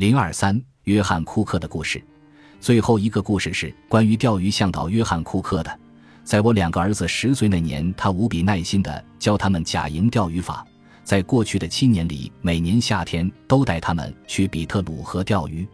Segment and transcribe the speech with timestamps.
[0.00, 2.02] 零二三，约翰·库克的故事。
[2.58, 5.78] 最后一个故事是关于钓鱼向导约翰·库克的。
[6.24, 10.66] 在我两个儿子十岁那年，他无比耐心地教他们假营钓鱼法。
[11.04, 15.68] 在过去的七年里，每年夏天都带他们去比特鲁河钓鱼。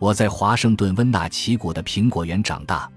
[0.00, 2.90] 我在华盛顿温纳奇谷的苹果园长大。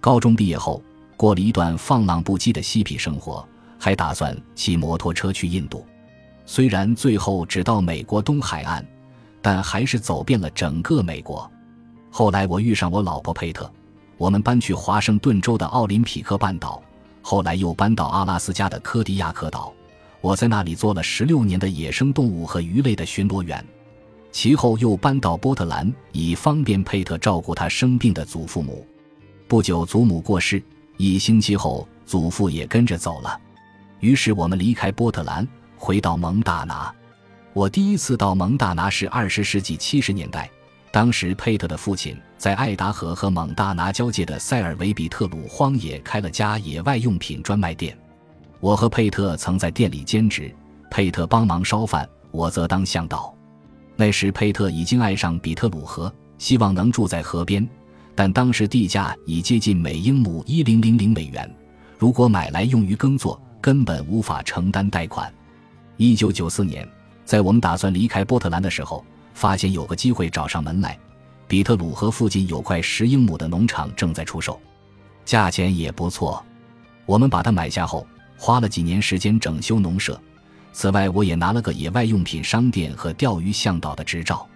[0.00, 0.80] 高中毕业后，
[1.16, 3.44] 过了一段放浪不羁的嬉皮生活，
[3.76, 5.84] 还打算骑摩托车去印度。
[6.46, 8.86] 虽然最后只到美国东海岸，
[9.42, 11.50] 但还是走遍了整个美国。
[12.10, 13.70] 后来我遇上我老婆佩特，
[14.16, 16.82] 我们搬去华盛顿州的奥林匹克半岛，
[17.20, 19.72] 后来又搬到阿拉斯加的科迪亚克岛。
[20.20, 23.62] 我在那里做了十六年的野生动物和鱼类的巡逻员，
[24.30, 28.86] 其后又搬到波特兰，以方便佩特照顾他生病的祖父母。
[29.48, 30.62] 不久，祖母过世，
[30.96, 33.38] 一星期后，祖父也跟着走了。
[34.00, 35.46] 于是我们离开波特兰。
[35.84, 36.94] 回到蒙大拿，
[37.54, 40.50] 我第一次到蒙大拿是二十世纪七十年代。
[40.90, 47.96] 当时佩特的父亲在爱达荷和蒙大拿交界的塞尔维比特鲁荒野开了家野外用品专卖店。
[48.60, 50.54] 我和佩特曾在店里兼职，
[50.90, 53.34] 佩特帮忙烧饭，我则当向导。
[53.96, 57.66] 那时佩特已经爱上比特鲁河，希望能住在河边，
[58.14, 61.50] 但当时地价已接近每英亩一零零零美元，
[61.98, 65.32] 如果买来用于耕作，根本无法承担贷款。
[65.96, 66.88] 一九九四年，
[67.32, 69.02] 在我们打算离开波特兰的时候，
[69.32, 70.98] 发现有个机会找上门来。
[71.48, 74.60] 比特鲁河附近有块十英亩的农场正在出售，
[75.24, 76.44] 价钱也不错。
[77.06, 80.20] 我们把它买下后，花了几年时间整修农舍。
[80.74, 84.46] 此外，我也拿了个野外用品商店和钓鱼向导的执照。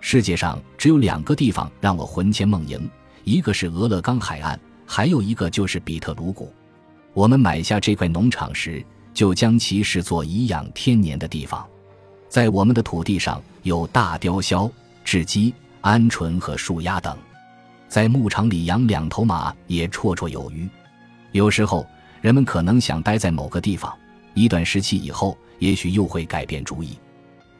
[0.00, 2.80] 世界上只有两个地方让我魂牵梦萦，
[3.24, 6.50] 一个是俄勒冈海岸，还有一个就是比特鲁谷。
[7.12, 8.82] 我们买下这块农场时。
[9.12, 11.64] 就将其视作颐养天年的地方，
[12.34, 14.68] 在我们的土地上有大雕鸮、
[15.04, 17.16] 雉鸡、鹌鹑和树鸭等，
[17.88, 20.68] 在牧场里养两头马也绰绰有余。
[21.30, 21.86] 有时候
[22.20, 23.96] 人们可能想待在某个地方
[24.34, 26.98] 一段时期以后，也许又会改变主意。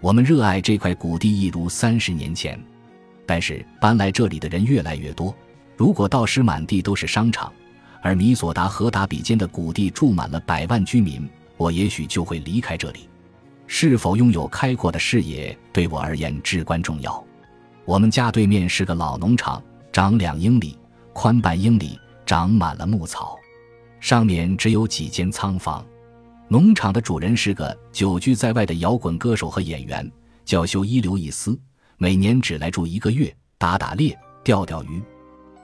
[0.01, 2.61] 我们热爱这块谷地一如三十年前，
[3.25, 5.33] 但是搬来这里的人越来越多。
[5.77, 7.53] 如果到时满地都是商场，
[8.03, 11.31] 而米索达和达比间的谷地住满了百万居民。
[11.57, 13.09] 我也许就会离开这里。
[13.67, 17.25] 是否拥有开阔的视野对我而言至关重要。
[17.85, 20.79] 我们家对面是个老农场，长两英里，
[21.13, 23.39] 宽半英里，长满了牧草，
[24.01, 25.85] 上面只有几间仓房。
[26.49, 30.11] 农场的主人是个久居在外的摇滚歌手和演员，
[30.45, 31.59] 叫修伊留易斯，
[31.97, 35.03] 每年只来住一个月，打打猎，钓钓鱼。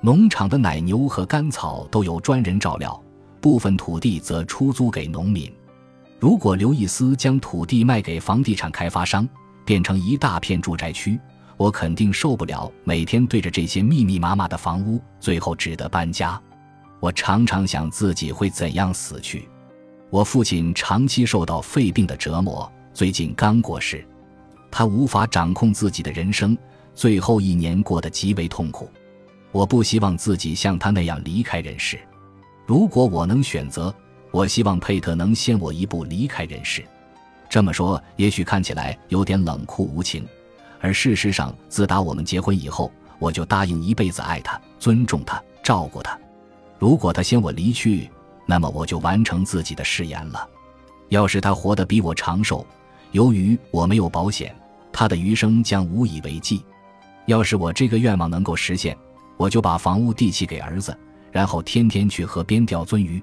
[0.00, 2.99] 农场的奶牛和干草都由专人照料，
[3.41, 5.53] 部分土地则出租给农民。
[6.21, 9.27] 如果刘易斯将土地卖给房地产开发商，
[9.65, 11.19] 变成一大片住宅区，
[11.57, 16.39] 我肯定受不了每天对着这些密密麻麻的房屋，最后只得搬家。
[17.01, 19.49] 我常常想自己会怎样死去。
[20.11, 24.07] 我父亲长期受到肺病的折磨，最近刚过世，
[24.71, 26.55] 他无法掌控自己的人生，
[26.95, 28.91] 最后一年过得极为痛苦。
[29.53, 31.99] 我不希望自己像他那样离开人世。
[32.67, 33.95] 如果我能选择。
[34.31, 36.85] 我希望佩特能先我一步离开人世。
[37.49, 40.25] 这么说也许看起来有点冷酷无情，
[40.81, 46.19] 而事实上，自打我们结婚以后，我就答应一辈子爱他、尊重他、照顾他。
[46.79, 48.09] 如果他先我离去，
[48.47, 50.49] 那么我就完成自己的誓言了。
[51.09, 52.65] 要是他活得比我长寿，
[53.11, 54.55] 由于我没有保险，
[54.93, 56.65] 他的余生将无以为继。
[57.27, 58.97] 要是我这个愿望能够实现，
[59.37, 60.97] 我就把房屋地契给儿子，
[61.33, 63.21] 然后天天去河边钓鳟鱼。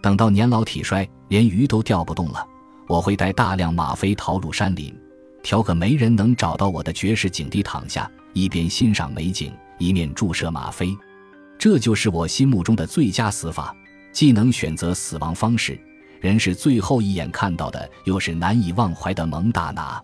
[0.00, 2.46] 等到年老体衰，连鱼都钓不动了，
[2.86, 4.94] 我会带大量吗啡逃入山林，
[5.42, 10.96] 挑个没人能找到我的绝世景地躺下，一边欣赏美景，一面注射吗啡。
[11.58, 13.74] 这就是我心目中的最佳死法，
[14.12, 15.78] 既能选择死亡方式，
[16.20, 20.00] 人是最后一眼看到的又是难以忘怀的蒙大拿。